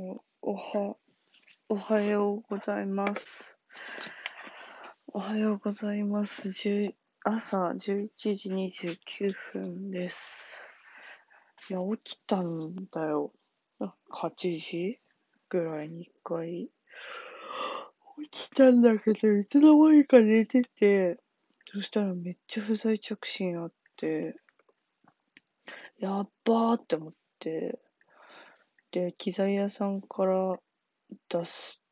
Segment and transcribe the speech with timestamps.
[0.00, 0.94] おは、
[1.68, 3.56] おはようございます。
[5.12, 6.50] おはようございます。
[6.50, 6.92] 10
[7.24, 10.56] 朝11時29分です。
[11.68, 13.32] いや、起きたんだよ。
[14.12, 15.00] 8時
[15.48, 16.70] ぐらいに一回。
[18.30, 21.18] 起きたんだけど、いつの間にか寝てて、
[21.64, 24.36] そしたらめっちゃ不在着信あって、
[25.98, 27.80] やっばーって思って、
[28.90, 30.56] で、機材屋さんから
[31.28, 31.82] 出す、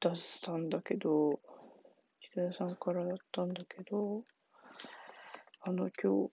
[0.00, 1.40] 出したんだけど、
[2.20, 4.22] 機材屋さんからだったんだけど、
[5.62, 6.30] あの、今日、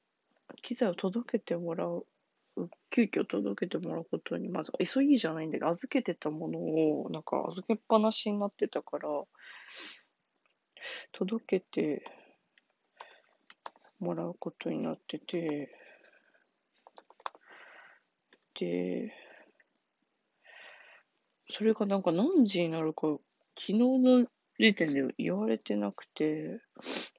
[0.61, 2.05] 機材を届けてもらう、
[2.89, 9.07] 急遽届けてもらうことに、まず、急ぎじゃないんだけど、預けてたものを、なんか預けっぱなしになってたから、
[11.13, 12.03] 届けて
[13.99, 15.69] もらうことになってて、
[18.59, 19.13] で、
[21.51, 23.07] それがなんか何時になるか、
[23.57, 24.25] 昨日の
[24.59, 26.59] 時点で言われてなくて、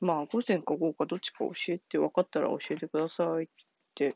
[0.01, 3.47] まあ、午前か午後かどっちか教えて、分かったら教えてくださいっ
[3.95, 4.13] て、っ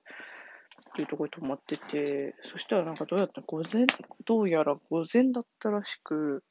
[0.94, 3.86] ていうところに泊まってて、そしたらなんかどうやった午前、
[4.24, 6.44] どうやら午前だったらしく、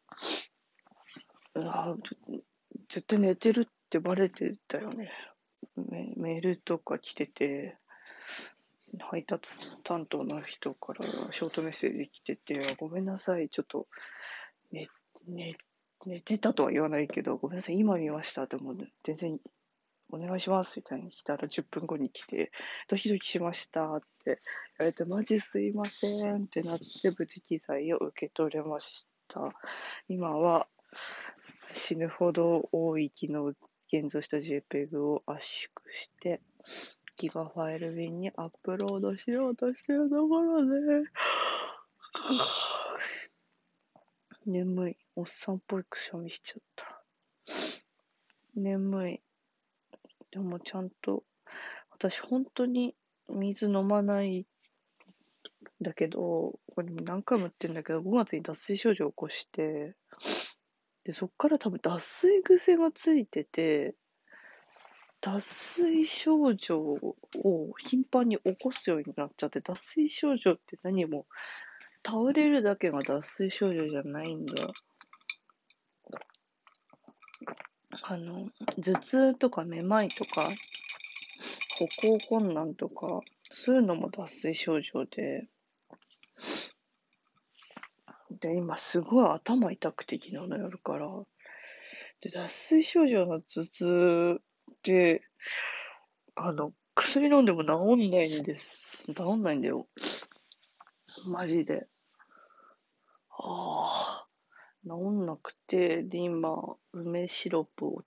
[1.55, 1.95] うわ
[2.89, 5.11] 絶対寝てるってバレてたよね。
[6.17, 7.77] メールとか来てて、
[8.99, 13.87] 配達担当の人からショートメッセージ来てて、ごめんなさい、ちょっと、
[14.71, 14.89] ね、
[15.27, 15.57] ね、
[16.05, 19.39] 寝てたとは言わないけど、ごめんなさい、今見ましたって思う全然、
[20.11, 22.51] お願いしますみたいに来たら10分後に来て、
[22.87, 24.35] ドキドキしましたって言
[24.79, 26.85] われて、マジすいませんってなって、
[27.17, 29.53] 無事機材を受け取れました。
[30.07, 30.67] 今は
[31.73, 33.53] 死ぬほど多い機能
[33.91, 36.41] 現像した JPEG を圧縮して、
[37.17, 40.71] ギガファイル便にアップロードしようとしてるところで、
[44.45, 44.97] 眠い。
[45.15, 47.03] おっさんっぽいくしゃみしちゃった。
[48.55, 49.21] 眠い。
[50.31, 51.23] でもちゃんと、
[51.91, 52.95] 私本当に
[53.29, 54.45] 水飲まないん
[55.81, 59.95] だけど、これ何回も言ってんだけど、5月に脱水症状を起こして、
[61.03, 63.95] で、そっから多分脱水癖がついてて、
[65.23, 67.15] 脱水症状を
[67.79, 71.27] 頻繁に起こすようになっちゃって、脱水症状って何も、
[72.05, 74.67] 倒れるだけが脱水症状じゃないんだ。
[78.01, 80.49] あの、頭痛とかめまいとか、
[81.79, 85.47] 歩行困難とか、そういうのも脱水症状で、
[88.41, 91.07] で、今すごい頭痛くて昨日の夜から。
[92.19, 94.41] で、脱水症状の頭痛
[94.83, 95.23] で、
[96.35, 99.05] あの、薬飲んでも治んないんです。
[99.13, 99.87] 治んないんだよ。
[101.25, 101.87] マジで。
[103.29, 104.27] ああ、
[104.85, 108.03] 治んなくて、で、今、梅シロップを、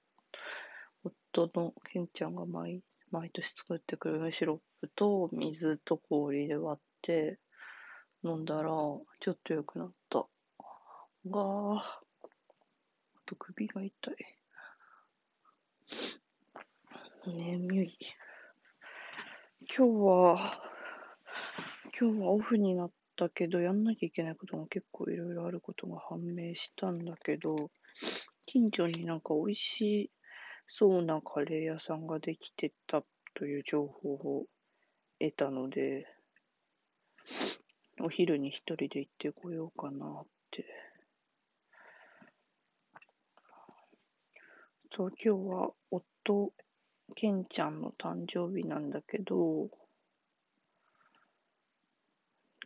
[1.02, 7.38] 夫のケンちゃんが毎毎年作ってくる梅シロップと水と氷で割って
[8.24, 10.18] 飲んだら、ちょっと良くなった。
[10.18, 10.26] が
[11.30, 12.00] あ、あ
[13.24, 14.14] と首が痛い。
[17.30, 17.98] 眠い。
[19.62, 20.62] 今日は、
[21.98, 27.70] 今日はオフになったけど、やんなきゃいけないことが結構いろいろあることが判明したんだけど、
[28.46, 30.10] 近所になんか美味し
[30.68, 33.02] そうなカレー屋さんができてた
[33.34, 34.44] という情報を
[35.18, 36.06] 得たので、
[38.00, 40.64] お昼に一人で行ってこようかなって。
[44.92, 46.52] そう、今日は夫、
[47.14, 49.70] ケンちゃんの誕生日なんだけど、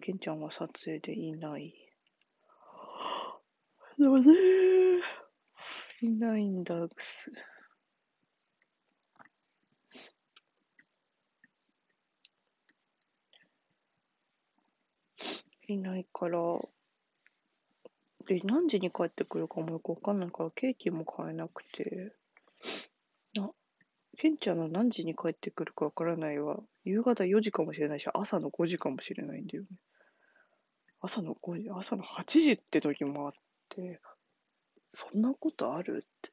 [0.00, 1.72] ケンちゃんは撮影でいない。
[3.98, 4.32] でもね、
[6.02, 7.30] いないんだぐす。
[15.68, 16.40] いないから、
[18.26, 22.19] で、何時に帰ってくるかもよくわかんないから、ケーキも買えなくて、あ、
[24.20, 26.58] ケンちゃんの何時に帰ってくるかわからないわ。
[26.84, 29.68] 夕方4時かもしれないし、朝の5時かもしれないんだよね。
[31.00, 33.32] 朝の5時、朝の8時って時もあっ
[33.70, 33.98] て、
[34.92, 36.32] そんなことあるって。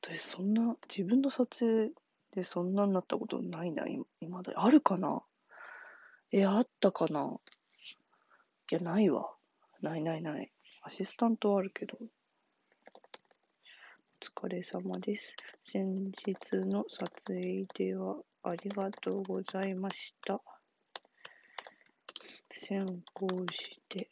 [0.00, 1.90] 私、そんな、自分の撮影
[2.34, 4.54] でそんなになったことないな、今今まで。
[4.56, 5.22] あるかな？
[6.32, 7.38] え、あったかな？
[8.70, 9.34] いや、ないわ。
[9.82, 10.50] ないないない。
[10.80, 11.98] アシスタントはあるけど。
[14.24, 15.36] 疲れ様です。
[15.62, 20.40] 先日の撮影ではありがとうございました。
[22.56, 24.08] 先行して、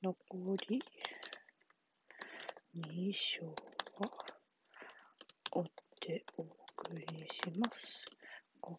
[0.00, 0.14] 残
[0.68, 0.80] り
[2.76, 3.54] 2章は
[5.50, 5.64] 追っ
[6.00, 8.17] てお送りします。
[8.68, 8.76] ご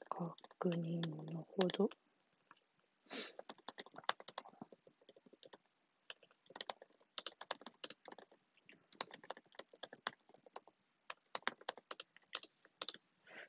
[0.60, 1.90] 確認のほど。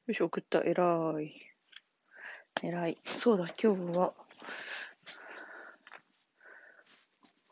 [0.06, 0.60] よし、送った。
[0.60, 1.34] えらい。
[2.62, 2.96] えらい。
[3.04, 4.14] そうだ、今日は、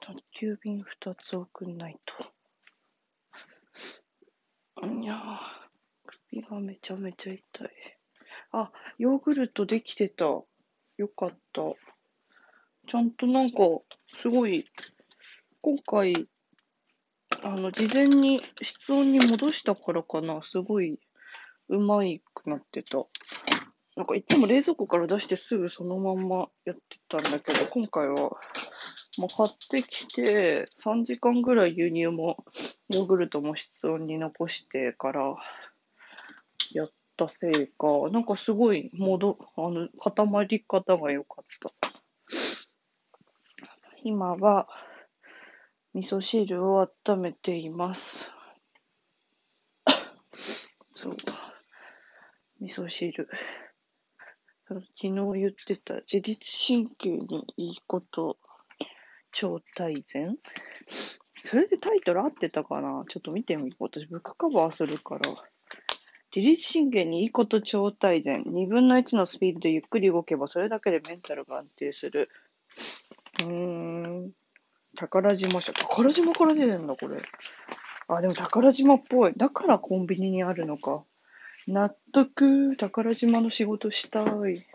[0.01, 2.33] 宅急便2つ送んないと。
[4.87, 5.39] いやー、
[6.31, 7.98] 首がめちゃめちゃ痛い。
[8.51, 10.25] あ、ヨーグルトできてた。
[10.25, 10.47] よ
[11.15, 11.63] かった。
[12.89, 13.57] ちゃんとなんか、
[14.23, 14.65] すごい、
[15.61, 16.29] 今回、
[17.43, 20.99] あの、事前に室温に戻したからかな、すごい、
[21.69, 23.07] うまいくなってた。
[23.97, 28.17] なんかいつも冷蔵庫から出してすぐそのまんまやってたんだけど、今回は、
[29.19, 32.45] もう買ってきて、3時間ぐらい輸入も、
[32.89, 35.37] ヨーグルトも室温に残してから、
[36.73, 41.73] やったせいか、なんかすごい戻、あの、固まり方が良かった。
[44.05, 44.69] 今は、
[45.95, 48.31] 味噌汁を温めています。
[50.95, 51.17] そう。
[52.61, 53.29] 味噌汁。
[54.69, 58.39] 昨日言ってた自律神経にいいこと、
[59.33, 60.37] 超大全？
[61.45, 63.05] それでタイトル合ってたかな？
[63.09, 63.85] ちょっと見てみよう。
[63.85, 65.21] 私、ブックカバーするから。
[66.35, 68.43] 自律神経にいいこと超大全。
[68.45, 72.29] 2分の1のスピードでゆっくり動けば、それだけでメンタルが安定する。
[73.41, 74.33] うーん。
[74.97, 75.73] 宝島社。
[75.73, 77.23] 宝島から出てるんだ、これ。
[78.09, 79.33] あ、でも宝島っぽい。
[79.37, 81.03] だからコンビニにあるのか。
[81.67, 82.77] 納得。
[82.77, 84.67] 宝島の仕事したい。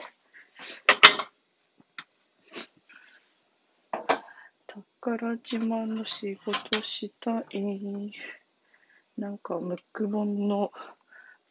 [5.02, 8.12] 宝島の仕事したい。
[9.18, 10.72] なんか、ムック本の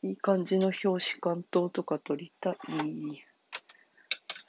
[0.02, 2.56] いい感じの表紙関東とか撮りたい。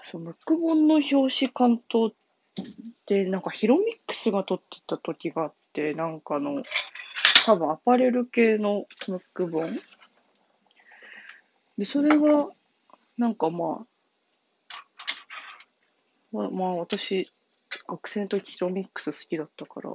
[0.03, 2.15] そう、ムック本の表紙関東っ
[3.05, 6.63] て、なんかヒロミックスが撮ってた時があって、なんかの、
[7.45, 9.69] 多分アパレル系のムック本。
[11.77, 12.49] で、それが、
[13.17, 13.87] なんかまあ、
[16.31, 17.29] まあ、まあ私、
[17.87, 19.91] 学生の時ヒロミックス好きだったから、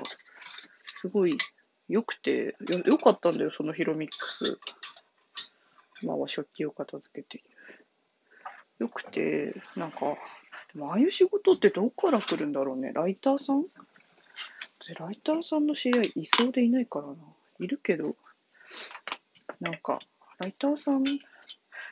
[1.00, 1.36] すごい
[1.88, 4.60] 良くて、よ良かったんだよ、そのヒロミックス。
[6.02, 7.46] 今は食器を片付けている。
[8.78, 10.16] 良くて、なんか、
[10.72, 12.92] でもああいう仕事ってどこから来るんだろうね。
[12.94, 13.64] ライターさん？
[14.98, 17.14] ライターさんの知り合いいそうでいないからな。
[17.58, 18.16] いるけど、
[19.60, 19.98] なんか、
[20.38, 21.04] ライターさんっ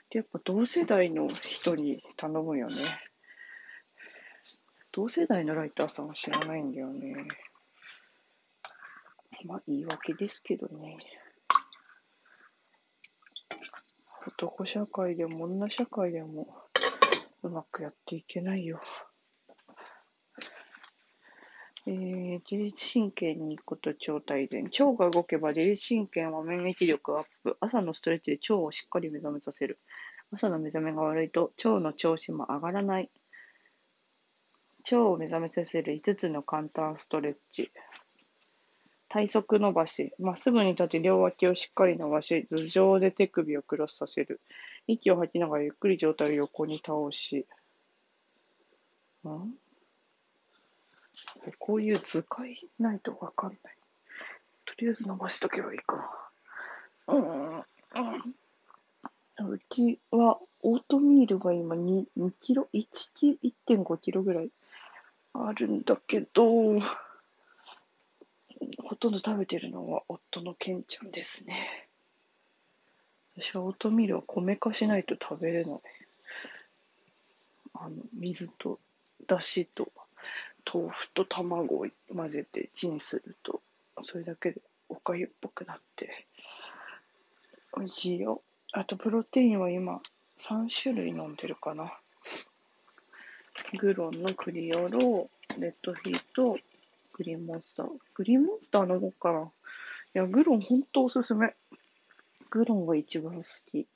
[0.08, 2.74] てやっぱ同世代の人に頼むよね。
[4.92, 7.26] 同世代のライターさんは知らないんだよね。
[9.44, 10.96] まあ、言い訳ですけどね。
[14.26, 16.48] 男社会でも女社会でも
[17.42, 18.80] うまくやっていけないよ。
[21.88, 24.64] えー、自律神経にいいこと超大全。
[24.64, 27.56] 腸が動けば自律神経は免疫力アップ。
[27.60, 29.78] 朝のストレッチで腸をしっかり目覚めさせる。
[30.32, 33.10] 朝の目覚めが悪いと腸の調子も上がらない。
[34.90, 37.70] 腸を目覚めさせる5つの簡単ストレッチ。
[39.16, 40.12] 体側伸ばし。
[40.18, 44.40] まっすぐに立ち、両脇をしっかり伸ばし、頭上で手首をクロスさせる。
[44.86, 47.46] 息を吐きながらゆっくり上体を横に倒し。
[49.26, 49.54] ん
[51.58, 53.58] こういう図解ないとわかんない。
[54.66, 55.96] とりあえず伸ばしとけばいいか
[57.06, 57.14] な。
[57.14, 57.56] うん。
[59.38, 63.38] うん、うちは、オートミールが今 2, 2キロ、1キロ、
[63.76, 64.50] 1.5キロぐらい
[65.32, 66.80] あるんだけど、
[68.82, 71.88] ほとんど食べてるのは夫のケンちゃんですね。
[73.36, 75.80] 私はオートミールは米化しないと食べれない。
[77.74, 78.78] あの、水と、
[79.26, 79.88] だしと、
[80.72, 83.60] 豆腐と卵を混ぜてチンすると、
[84.02, 86.26] それだけでおかゆっぽくなって、
[87.76, 88.40] 美味しいよ。
[88.72, 90.00] あと、プロテインは今、
[90.38, 91.92] 3種類飲んでるかな。
[93.78, 96.58] グロンのクリオロ、レッドヒート、
[97.16, 97.86] グリーンモンスター。
[98.14, 99.40] グリーンモンスター飲もうかな。
[99.40, 99.50] い
[100.12, 101.54] や、グロンほんとおすすめ。
[102.50, 103.86] グロンが一番好き。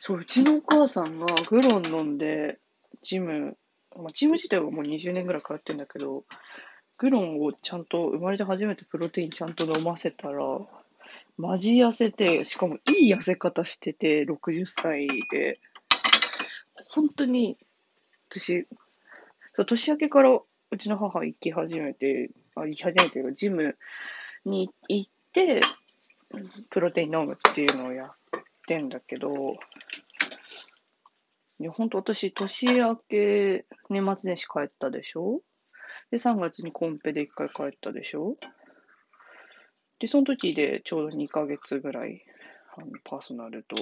[0.00, 2.58] そう、うちのお母さんがグロン飲んで、
[3.02, 3.56] ジム、
[3.96, 6.24] まあ、ジム自体はもう20年ぐらい通ってんだけど、
[6.98, 10.42] グロンをちゃんと、生まれて初めてプロテインちゃんと飲ませたら、
[11.36, 15.60] マジ痩せて、しかもいい痩せ方してて、60歳で、
[16.88, 17.56] 本当に、
[18.28, 18.66] 私、
[19.52, 20.40] そう年明けから
[20.74, 23.78] うちの母行き始めて、あ、行き始めてるジム
[24.44, 25.60] に行って、
[26.70, 28.10] プロテイン飲むっていうのをやっ
[28.66, 29.56] てんだけど、
[31.60, 35.42] いや、ほんと私、年明け、年末年始帰ったでしょ？
[36.10, 38.36] で、3月にコンペで1回帰ったでしょ？
[40.00, 42.24] で、その時でちょうど2ヶ月ぐらい、
[42.76, 43.76] あの、パーソナルと、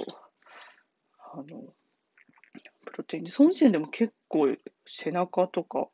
[1.33, 1.43] あの、
[2.85, 3.23] プロテイン。
[3.23, 5.87] で、その時点でも結構背中とか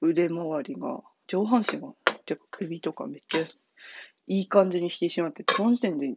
[0.00, 1.92] 腕周りが、上半身が、
[2.26, 3.44] てか首とかめっちゃ
[4.26, 6.14] いい感じに引き締まって、その時点で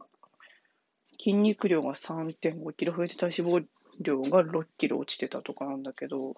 [1.20, 3.66] 筋肉量が3.5キロ増えて体脂肪
[4.00, 6.36] 量が6キロ落ちてたとかなんだけど、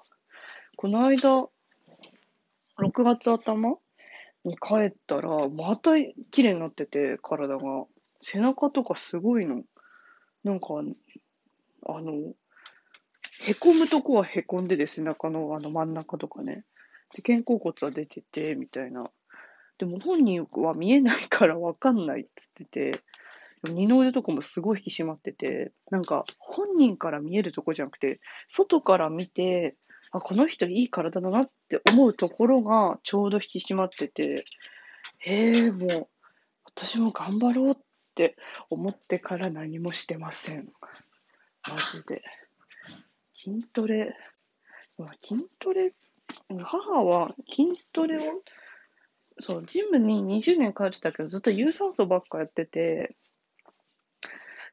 [0.76, 1.48] この間、
[2.78, 3.78] 6月頭
[4.44, 5.92] に帰ったら、また
[6.32, 7.86] 綺麗になってて、体が。
[8.22, 9.64] 背中とかすごいの。
[10.44, 10.68] なんか、
[11.88, 12.34] あの、
[13.42, 16.66] へこむとこはへこんでて、背中のあの真ん中とかね。
[17.16, 19.10] で、肩甲骨は出てて、みたいな。
[19.78, 23.02] でも本人は見えないからわかんないっつってて、
[23.64, 29.76] 二の腕とかもすごい引き締まってて、なんか本人から見えるとこじゃなくて、外から見て、
[30.12, 34.36] あ、この人いい体だなって思うところがちょうど引き締まってて、
[35.20, 36.08] へえ、もう
[36.66, 37.76] 私も頑張ろうっ
[38.16, 38.36] て
[38.70, 40.68] 思ってから何もしてません。
[41.70, 42.22] マジで。
[43.34, 44.16] 筋トレ、
[45.22, 45.92] 筋トレ、
[46.64, 48.42] 母は筋トレを、
[49.40, 53.16] そう、ジムに20年通ってたけど、ずっと有酸素ばっかやってて、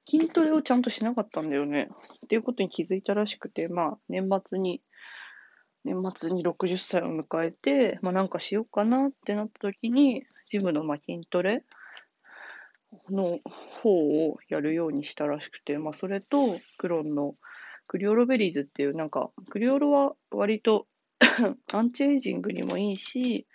[0.09, 1.89] 筋トレをちゃんとしなかったんだよね。
[2.25, 4.83] っていうことに気づいたらしくて、まあ、年末に、
[5.85, 11.65] 年末に60歳を迎えて、まあなんかしようかなってなった時に、ジムのまあ筋トレ
[13.11, 13.41] の
[13.83, 13.91] 方
[14.29, 17.35] をやるようにしたらしくて、まあそれと、クロンの
[17.93, 20.87] クリオロベリーズっていう、なんか、クリオロは割と
[21.75, 23.47] アンチエイジングにもいいし、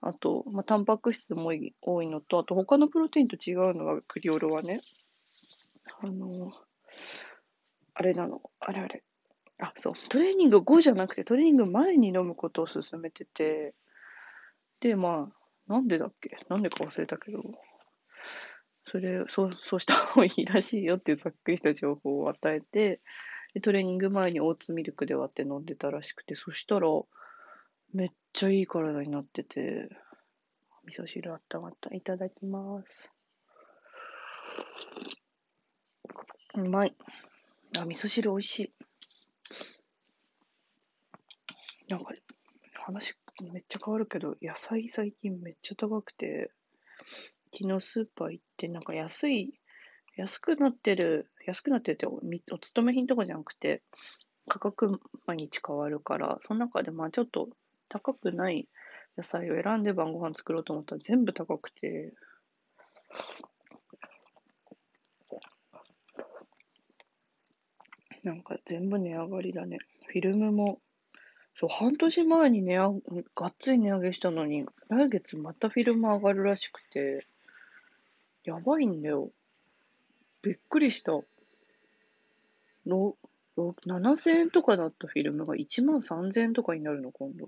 [0.00, 4.80] あと、まあ、タンパク質も多いのと、あと他のプロテインと違うのは、クリオロはね、
[6.00, 6.50] あの、
[7.92, 9.04] あれなの、あれあれ。
[9.58, 13.74] あ、そう、トレーニング後じゃなくて、トレーニング前に飲むことを勧めてて、
[14.80, 16.38] で、まあ、なんでだっけ？
[16.48, 17.42] なんでか忘れたけど、
[18.86, 23.02] それ、そう、そうした方がいいらしいよっていうざっくりした情報を与えて、
[23.54, 26.88] でトレーニング前にオーツミルクで割って飲んでたらしくて、そしたら、
[27.92, 29.88] めっちゃいい体になってて、
[30.84, 31.94] 味噌汁あったまった。
[31.94, 33.10] いただきます。
[36.54, 36.94] うまい。
[37.78, 38.72] あ、味噌汁美味しい。
[41.88, 42.12] なんか、
[42.74, 43.14] 話
[43.52, 46.50] めっちゃ変わるけど、野菜最近めっちゃ高くて、
[47.52, 49.58] 昨日スーパー行って、なんか安い、
[50.18, 52.20] 安くなってる、安くなってるってお
[52.50, 53.82] お勤め品とかじゃなくて、
[54.48, 57.48] 価格毎日変わるから、その中でまあちょっと
[57.88, 58.66] 高くない
[59.16, 62.12] 野菜を選んで晩ご飯作ろうと思ったら全部高くて、
[68.24, 69.78] なんか全部値上がりだね。
[70.08, 70.80] フィルムも、
[71.60, 72.92] そう、半年前に値上
[73.36, 77.24] がっつり値上げしたのに、来月またフィルム上がるらしくて、
[78.42, 79.30] やばいんだよ。
[80.42, 81.12] びっくりした。
[82.86, 83.18] ろ
[83.56, 87.46] ろ7000円とかだったフィルムが1万3000円とかになるの、今度。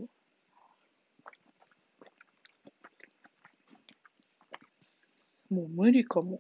[5.51, 6.39] もう無理かも。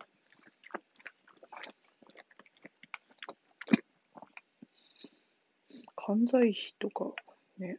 [5.96, 7.12] 犯罪費とか
[7.58, 7.78] ね。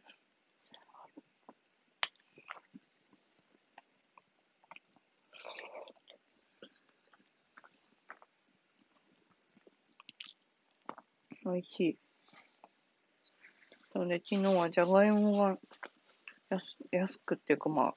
[11.44, 11.98] 美味しい。
[13.92, 15.58] そうね、昨日はじゃがいもが
[16.48, 17.94] 安安くっていうかまあ、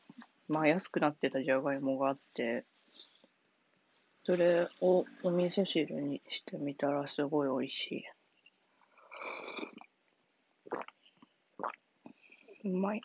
[0.47, 2.65] まあ安くなってたじゃがいもがあって、
[4.23, 8.03] それをお味噌汁にしてみたらすごい美味しい。
[12.65, 13.01] うまい。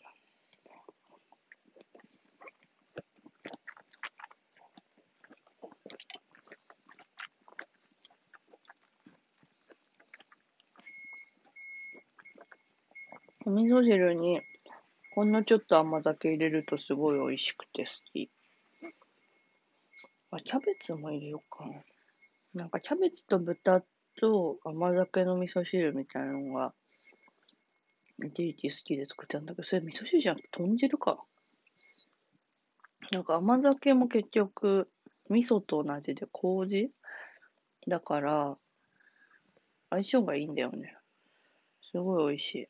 [13.80, 14.40] 噌汁に
[15.14, 18.30] ほんのちょっと甘酒入れるとすごい美味しくて好き。
[20.30, 21.82] あ、キャベツも入れようかな。
[22.54, 23.82] なんかキャベツと豚
[24.20, 26.72] と甘酒の味噌汁みたいなのが
[28.24, 31.18] いちいち好きで作ってたんだけど、それ味噌汁じゃなくて豚汁か。
[33.12, 34.88] なんか甘酒も結局、
[35.30, 36.90] 味噌と同じで麹？
[37.88, 38.56] だから、
[39.90, 40.96] 相性がいいんだよね。
[41.90, 42.68] すごい美味しい。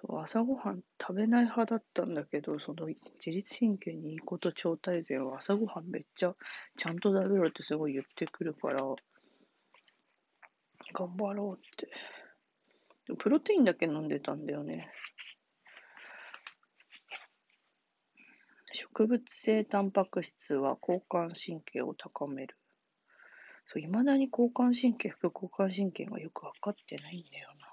[0.00, 6.34] そう朝ごはん食べない派だったんだけど、その自律神経にいいこと超大全は朝ごはんめっちゃ
[6.76, 8.82] ちゃんと食べろってすごい言ってくるから、
[10.94, 11.88] 頑張ろうって。
[13.18, 14.90] プロテインだけ飲んでたんだよね。
[18.72, 22.56] 植物性タンパク質は交感神経を高める。
[23.66, 27.69] そう、未だに交感神経、副交感神経がよくわかってないんだよな。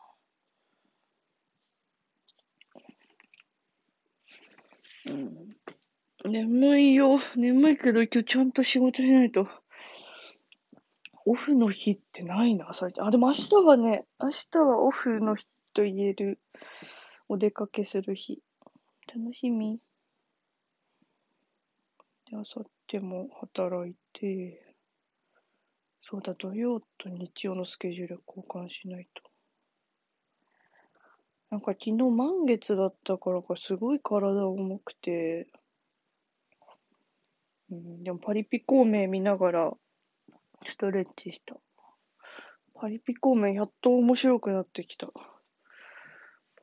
[5.10, 6.32] うん。
[6.32, 7.20] 眠いよ。
[7.36, 9.48] 眠いけど今日ちゃんと仕事しないと。
[11.26, 13.04] オフの日ってないな、最近。
[13.04, 16.40] あ、でも明日はね、明日はオフの日と言える
[17.28, 18.42] お出かけする日。
[19.14, 19.80] 楽しみ。
[22.30, 24.76] で、あさっても働いて、
[26.02, 29.37] そうだ、土曜と日曜のスケジュール交換しないと。
[31.50, 35.48] なんか昨日満月だったからかすごい体重くて、
[37.72, 39.72] うん、でもパリピ孔明見ながら
[40.68, 41.56] ストレッチした。
[42.74, 45.08] パリピ孔明やっと面白くなってきた。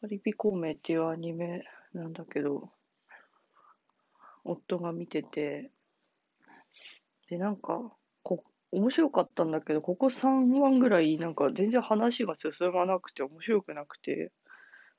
[0.00, 1.64] パリピ孔明っていうアニメ
[1.94, 2.70] なんだけど、
[4.44, 5.70] 夫が見てて、
[7.30, 7.80] で、なんか、
[8.22, 14.30] こ、面白かったんだけど、ここ3話ぐらい、なんか全然話が進まなくて面白くなくて、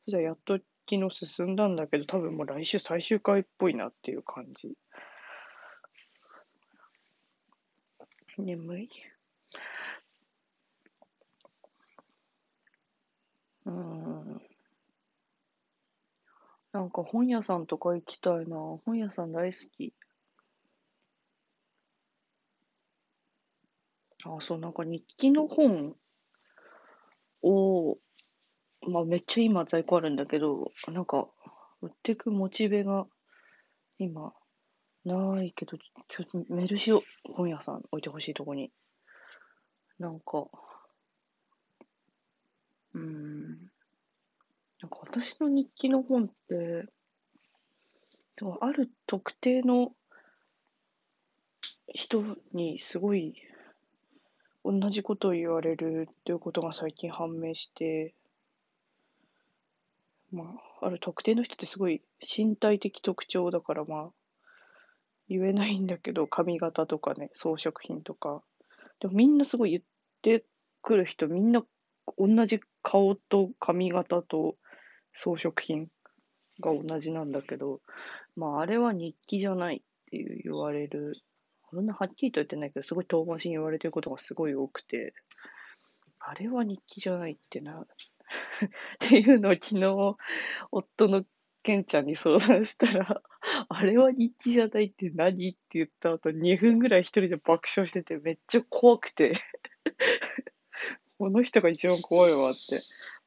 [0.07, 0.59] じゃあやっと
[0.89, 4.75] 昨日進んだんだけど、多分もう来週最終回っぽいなっていう感じ。
[8.37, 8.89] 眠い。
[13.65, 14.41] うん。
[16.71, 18.57] なんか本屋さんとか行きたいな。
[18.85, 19.93] 本屋さん大好き。
[24.25, 25.95] あ、そう、なんか日記の本
[27.41, 27.97] を、
[28.87, 31.27] まあめっちゃ今在庫あるんだけど、なんか
[31.81, 33.05] 売ってくモチベが
[33.99, 34.33] 今
[35.05, 37.33] ないけど、ちょメルしよう。
[37.33, 38.71] 本屋さん置いてほしいとこに。
[39.99, 40.47] なんか、
[42.93, 43.45] うん。
[44.81, 46.85] なんか私の日記の本って、
[48.59, 49.93] ある特定の
[51.87, 53.35] 人にすごい
[54.65, 58.13] 同じことを言われるっていうことが最近判明して、
[60.35, 64.09] まあ、ある特定の人ってすごい身体的特徴だからまあ、
[65.29, 68.43] 言えないんだけど、髪型とかね、装飾品とか。
[68.99, 69.83] でもみんなすごい言っ
[70.21, 70.45] て
[70.81, 71.63] くる人、みんな
[72.17, 74.57] 同じ顔と髪型と
[75.13, 75.87] 装飾品
[76.59, 77.79] が同じなんだけど、
[78.35, 81.13] まあ、あれは日記じゃないっていう言われる、
[81.71, 85.13] そんなはっきりと言ってないけど、すごい遠回しに言われてることがすごい多くて、
[86.19, 87.85] あれは日記じゃないってな、
[88.65, 90.17] っていうのを昨日、
[90.71, 91.23] 夫の
[91.63, 93.21] ケンちゃんに相談したら、
[93.69, 99.33] あれは日記じゃないって何って言った後、2分ぐらい一人で爆笑してて、めっちゃ怖くて。
[101.17, 102.81] この人が一番怖いわって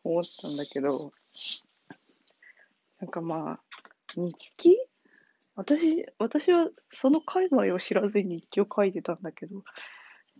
[0.04, 1.12] 思ったんだけど、
[3.00, 3.60] なんかまあ、
[4.14, 4.76] 日記？
[5.54, 9.64] 私、私はその界隈を知らずに日記を書いてたんだけど、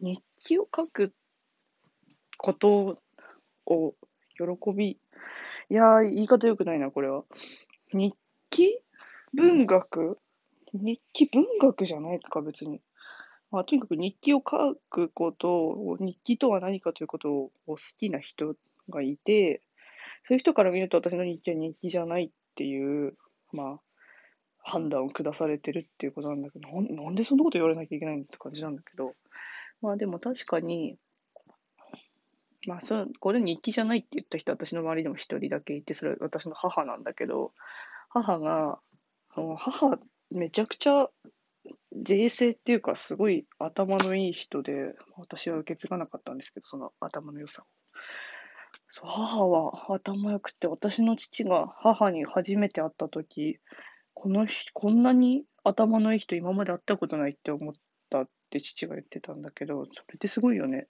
[0.01, 1.13] 日記を書く
[2.37, 3.01] こと
[3.67, 3.95] を
[4.39, 4.99] 喜び、い
[5.71, 7.25] やー、言い方良くないな、これは。
[7.93, 8.15] 日
[8.51, 8.79] 記
[9.35, 10.19] 文学？
[10.73, 12.81] 日記文学じゃないか、別に。
[13.51, 18.55] まあ、とにかく日記を書くことを、日記とは何かということを好きな人
[18.91, 19.63] がいて、
[20.25, 23.15] そういう人から見ると私の日記は日記じゃないっていう、
[23.53, 23.81] まあ、
[24.61, 29.15] 判断を下されてるっていうことなんだけど、なんでそんなこと言われなきゃいけないのって感じなんだけど、
[29.81, 30.99] まあでも確かに、
[32.69, 37.53] まあそ、これ日記じゃないって言った人、私の周りでも一人だけいて、それ私の母なんだけど、
[38.11, 38.79] 母が、
[39.31, 39.99] 母、
[40.31, 41.09] めちゃくちゃ、
[41.93, 47.67] 冷静っていうか、すごい頭のいい人で、私は受け継がなかったんですけど、その頭の良さを。
[48.91, 53.61] そう母は頭良くて、私の父が母に初めて会った時、
[54.13, 57.75] この人、こんなに頭のいい人今まで会ったことないって思っ
[58.11, 60.87] たって父が言ってたんだけど、それってすごいよね。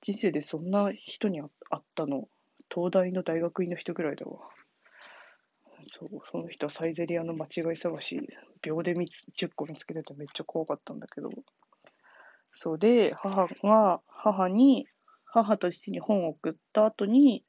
[0.00, 2.28] 人生でそんな人に会ったの、
[2.72, 4.48] 東大の大学院の人ぐらいだわ。
[5.90, 8.28] そう、その人はサイゼリアの間違い探し、
[8.62, 11.30] 秒で3つ、10個見つけててめっちゃ怖かったんだけど。
[12.54, 14.86] そうで、母が、母に、
[15.24, 17.44] 母と父に本を送った後に、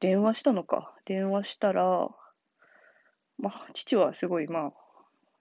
[0.00, 0.94] 電話したのか。
[1.04, 2.08] 電話したら、
[3.38, 4.72] まあ、父はすごい、まあ、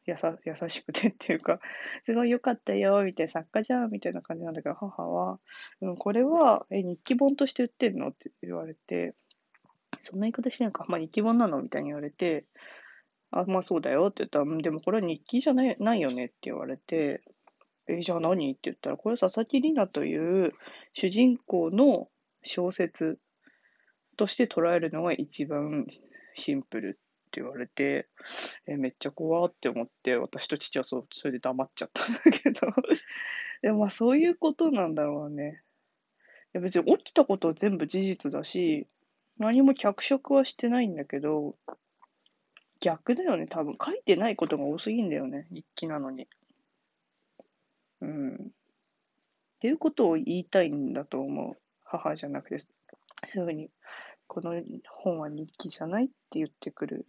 [0.07, 1.59] やさ優しくてっていうか、
[2.03, 5.39] すごい良かったよ、みたいな、作家じゃん、みたいな感じなんだけど、母は、
[5.81, 9.15] うん、これは、え、日記本として売ってるのって言われて、
[9.99, 12.45] そんな言い方してなんか、まあ日記本なのみたいに言われて、
[13.31, 17.21] あ、まあそうだよって言ったら、でもこれは日記じゃないないよねって言われて、
[17.87, 20.53] え、じゃあ何って言ったら、これ佐々木里奈という
[20.93, 22.09] 主人公の
[22.43, 23.19] 小説
[24.17, 25.87] として捉えるのが一番
[26.35, 26.99] シンプル
[27.37, 28.07] って言われて、
[28.65, 32.61] え、めっちゃ怖って思って、私と父はそ、それで黙っちゃったんだけど
[33.61, 35.63] でもまあそういうことなんだろうね。
[36.53, 38.87] いや別に起きたことは全部事実だし、
[39.37, 41.55] 何も脚色はしてないんだけど、
[42.79, 43.77] 逆だよね、多分。
[43.83, 46.27] 書いてないことが多すぎんだよね、日記なのに。
[48.01, 48.35] うん。
[48.35, 48.39] っ
[49.59, 51.57] ていうことを言いたいんだと思う。
[51.83, 52.59] 母じゃなくて、
[53.25, 53.69] すぐに、
[54.27, 57.05] この本は日記じゃないって言ってくる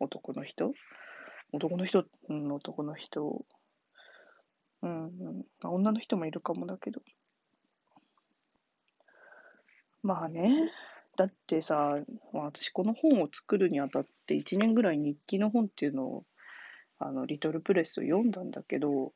[0.00, 0.72] 男の人？
[1.52, 3.44] 男の人、うん、男の人。
[4.82, 5.44] うん、うん。
[5.62, 7.00] 女の人もいるかもだけど。
[10.02, 10.70] まあね。
[11.16, 11.98] だってさ、
[12.32, 16.24] 私この本を作るにあたって1年ぐらい日記の本っていうのを、
[16.98, 19.12] あの、リトルプレスを読んだんだけど、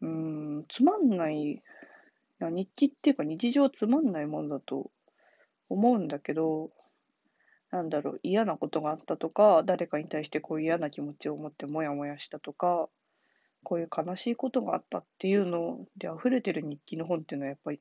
[0.00, 1.62] うん、つまんない、
[2.40, 4.90] 日記っていうか日常つまんないもんだと
[5.68, 6.70] 思うんだけど、
[7.70, 12.88] なんだろう、嫌なことがあったとか、誰かに対してこう嫌な気持ちを持ってモヤモヤしたとか、
[13.62, 17.80] こういう悲しいことがあったっていうので溢れてる日記の本っていうのはやっぱり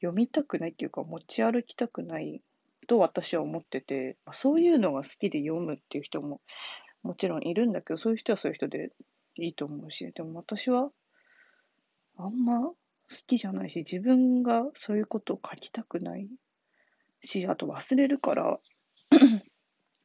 [0.00, 2.40] 読みたくないっていうか持ち歩きたくない
[2.86, 6.40] と私は思ってて、そういうのが好きで読むっていう人も
[7.02, 8.92] もちろんいるんだけど、そういう人はそういう人で
[9.36, 10.90] いいと思うし、でも私は
[12.16, 12.74] あんま好
[13.26, 16.28] きじゃないし、自分がそういうことを書きたくない
[17.22, 18.58] し、あと忘れるから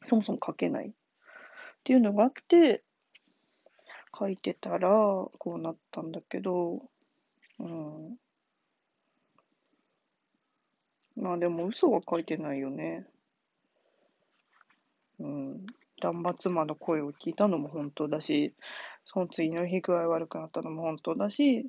[0.04, 0.91] そもそも書けないっ
[1.84, 2.84] ていうのがあって、
[4.17, 6.76] 書いてたら、こうなったんだけど、
[7.60, 8.17] うん。
[11.15, 13.08] まあでも嘘は書いてないよね。
[15.19, 15.65] うん。
[16.02, 18.54] 断末魔の声を聞いたのも本当だし、
[19.06, 21.67] その次の日具合悪くなったのも本当だし、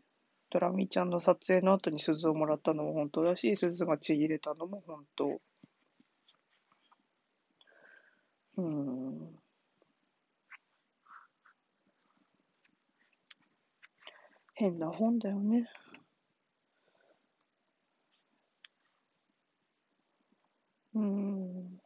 [0.51, 5.41] ドラミちゃんの撮影の後に鈴をもらったのも本当だし、鈴がちぎれたのも本当。
[8.61, 9.41] うん。
[14.55, 15.67] 変な本だよね。
[20.95, 21.81] うん。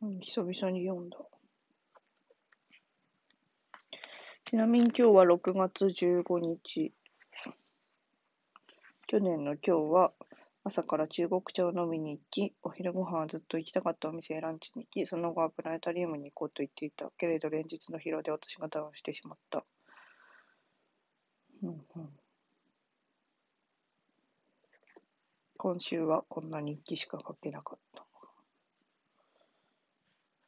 [0.00, 1.33] うん、久々に読んだ。
[4.54, 6.92] ちなみに今日は6月15日。
[9.08, 10.12] 去年の今日は
[10.62, 17.10] 朝から中国茶を飲みに行き、お昼ご飯はずっと行きたかったお店へランチに行き、その後はプラネタリウムに行こうと言っていた。
[17.18, 19.64] けれど連日の疲労で私がダウンしてしまった。
[21.64, 22.08] うんうん、
[25.56, 28.04] 今週はこんな日記しか書けなかった。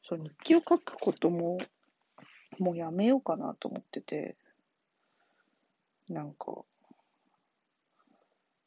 [0.04, 1.58] そう、日記を書くことも、
[2.58, 4.36] もうやめようかなと思ってて、
[6.08, 6.64] なんか、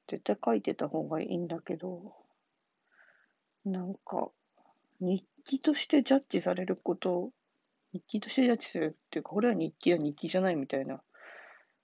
[0.08, 2.13] 絶対書いてた方がいいんだけど、
[3.65, 4.30] なんか、
[4.99, 7.32] 日記としてジャッジされること、
[7.93, 11.02] 日記としてジャッジするっていうか、これは日記は日記じゃないみたいな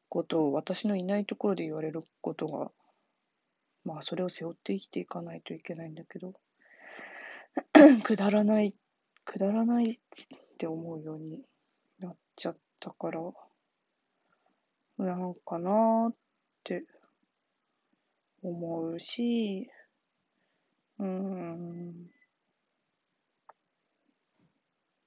[0.09, 2.71] ことを私のいないところで言われることが、
[3.85, 6.33] まあそれを背負って生きていかないといけないんだけど、
[8.03, 8.73] くだらない、
[9.23, 9.97] くだらないっ
[10.57, 11.41] て思うように
[12.35, 13.21] ちゃったから、
[14.97, 16.15] なんかなーっ
[16.63, 16.85] て
[18.41, 19.69] 思うし、
[20.99, 22.09] うん、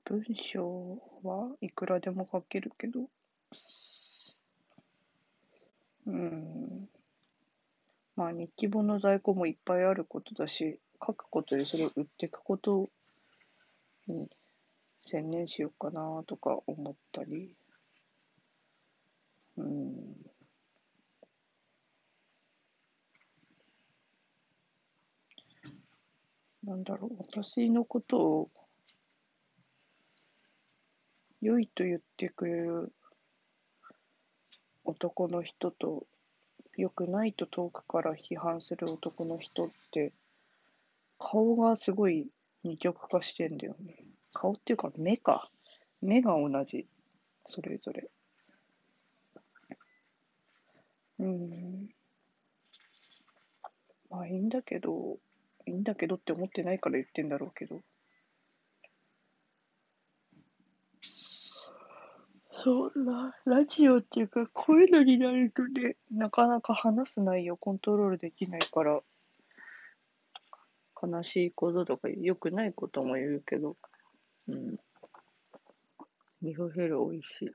[0.05, 3.01] 文章はいくらでも書けるけど、
[6.07, 6.89] うん、
[8.17, 12.89] まあ日記本の在庫もいっぱいあることだし、書くことでそれを売っていくこと
[14.07, 14.29] に
[15.09, 17.57] 専念しようかなとか思ったり、
[19.57, 19.95] うん。
[26.63, 28.51] なんだろう、私のことを
[31.41, 32.93] 良いと言ってくれる
[34.85, 36.07] 男の人と、
[36.77, 40.13] 良くないと遠くから批判する男の人って、
[41.19, 42.29] 顔がすごい
[42.65, 44.08] 二極化してんだよね。
[44.33, 45.51] 顔っていうか目か。
[46.01, 46.87] 目が同じ。
[47.45, 48.11] それぞれ。
[51.19, 51.89] うん。
[54.11, 55.19] まあいいんだけど、
[55.67, 57.81] いいんだけどって思ってないから言ってんだろうけど。
[62.65, 69.01] そうラ、ラジオっていうか、こういうのになるとね、なかなか話す内容コントロールできないから、
[71.01, 73.77] 悲しいこととか良くないことも言うけど、
[74.49, 74.79] うん。
[76.41, 77.51] 味噌汁美味しい。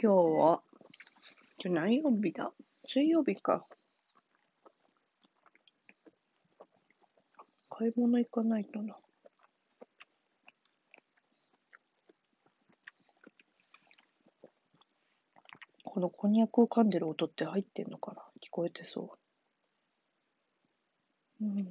[0.00, 0.62] 今日は、
[1.64, 2.52] 今日何曜日だ？
[2.86, 3.64] 水曜日か。
[7.70, 8.96] 買い物行かないとな。
[15.98, 18.22] このこんにゃくを噛んでる音って入ってんのかな？
[18.40, 19.18] 聞こえてそ
[21.40, 21.44] う。
[21.44, 21.66] うん。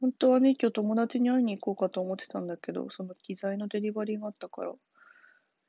[0.00, 4.72] 本当はね、今日友達に会いに行こうかと思ってたんだけど、その機材のデリバリーがあったから、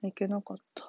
[0.04, 0.88] 行けなかった。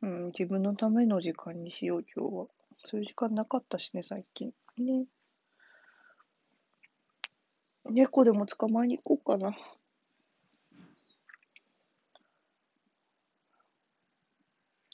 [0.00, 2.46] うん、自分のための時間にしよう、今日は。
[2.78, 4.54] そういう時間なかったしね、最近。
[4.78, 5.04] ね。
[7.84, 9.54] 猫でも捕まえに行こうかな。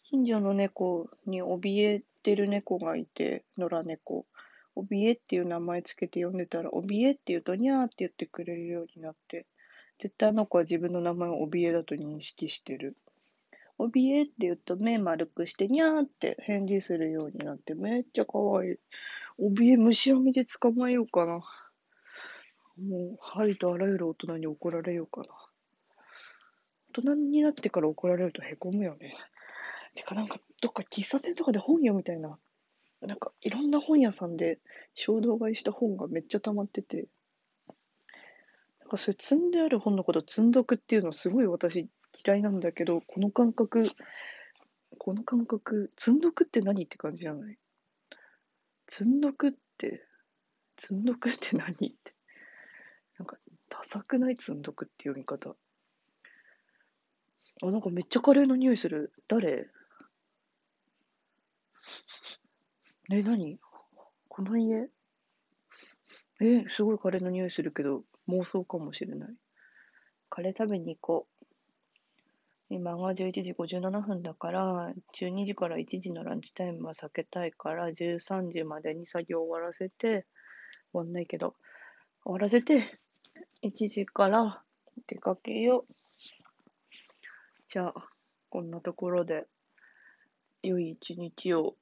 [0.08, 4.24] 近所の猫に怯えてる猫がいて、野良猫。
[4.76, 9.46] 怯えっていう名前つけて呼んでたら、怯えって言うと、にゃーって言ってくれるようになって、
[9.98, 12.96] 絶対あの子は自分の名前を怯えだと認識してる。
[13.80, 18.78] 怯えって言うと目丸くして、にゃーって返事するようになって、めっちゃ可愛い。
[19.40, 21.40] 怯え虫網で捕まえようかな。
[22.80, 25.26] もう、ありとあらゆる大人に怒られようかな。
[26.94, 29.16] 大人になってから怒られるとへこむよね。
[29.96, 32.38] てかなんか、どっか喫茶店とかで本読みたいな。
[33.00, 34.60] なんか、いろんな本屋さんで
[34.94, 37.08] 衝動買いした本がめっちゃ溜まってて。
[38.80, 41.88] なんかそれ積んである本のこと積んどくっていうのすごい私
[42.24, 43.84] 嫌いなんだけど、この感覚、
[44.98, 47.58] この感覚、積んどくって何って感じじゃない？
[48.88, 50.04] 積んどくって、
[50.78, 52.14] 積んどくって何って。
[53.18, 53.36] なんか、
[53.68, 55.56] ダサくない積んどくって読み方。
[57.62, 59.12] あ、なんかめっちゃカレーの匂いする。
[59.26, 59.68] 誰？
[63.10, 63.58] え、何？
[64.28, 64.88] この家？
[66.40, 69.28] え、すごいカレーの匂いするけど、妄想かもしれない。
[70.28, 71.46] カレー食べに行こう。
[72.68, 80.26] 今が11時57分だから、12時から1時のランチタイムは避けたいから、13時までに作業終わらせて、
[80.92, 81.54] 終わんないけど、
[82.24, 82.92] 終わらせて、
[83.62, 84.62] 1時から
[85.06, 85.92] 出かけよう。
[87.68, 88.08] じゃあ、
[88.50, 89.46] こんなところで、
[90.64, 91.76] 良い一日を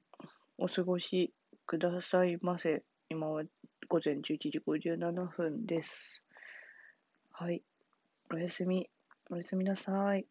[0.57, 1.33] お過ごし
[1.65, 2.83] くださいませ。
[3.09, 3.43] 今は
[3.87, 6.21] 午前11時57分です。
[7.31, 7.61] はい。
[8.33, 8.89] おやすみ。
[9.29, 10.25] おやすみなさい。